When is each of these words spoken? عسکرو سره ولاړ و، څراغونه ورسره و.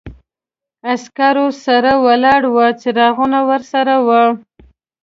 عسکرو 0.93 1.47
سره 1.65 1.91
ولاړ 2.05 2.41
و، 2.53 2.55
څراغونه 2.81 3.39
ورسره 3.49 3.95
و. 4.05 4.09